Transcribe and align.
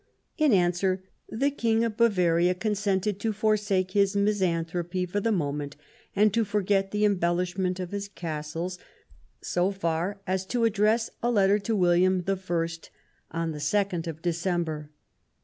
In 0.35 0.51
answer, 0.51 1.03
the 1.29 1.51
King 1.51 1.83
of 1.83 1.95
Bavaria 1.95 2.55
consented 2.55 3.19
to 3.19 3.31
forsake 3.31 3.91
his 3.91 4.15
misanthropy 4.15 5.05
for 5.05 5.19
the 5.19 5.31
moment 5.31 5.75
and 6.15 6.33
to 6.33 6.43
forget 6.43 6.89
the 6.89 7.05
embellishment 7.05 7.79
of 7.79 7.91
his 7.91 8.07
castles 8.07 8.79
so 9.43 9.69
far 9.69 10.19
as 10.25 10.43
to 10.47 10.63
address 10.65 11.11
a 11.21 11.29
letter 11.29 11.59
to 11.59 11.75
William 11.75 12.23
I 12.27 12.31
on 13.29 13.51
the 13.51 13.59
2nd 13.59 14.07
of 14.07 14.23
December. 14.23 14.89